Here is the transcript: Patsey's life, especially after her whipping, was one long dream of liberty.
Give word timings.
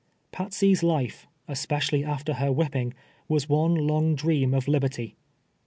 Patsey's 0.31 0.81
life, 0.81 1.27
especially 1.47 2.03
after 2.03 2.33
her 2.33 2.51
whipping, 2.51 2.95
was 3.27 3.47
one 3.47 3.75
long 3.75 4.15
dream 4.15 4.51
of 4.51 4.67
liberty. 4.67 5.15